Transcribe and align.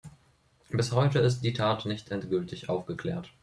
Bis 0.71 0.93
heute 0.93 1.19
ist 1.19 1.41
die 1.41 1.53
Tat 1.53 1.85
nicht 1.85 2.09
endgültig 2.09 2.69
aufgeklärt. 2.69 3.31